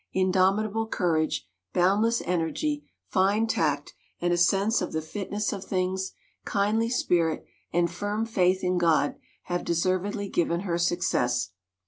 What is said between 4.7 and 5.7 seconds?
of the fitness of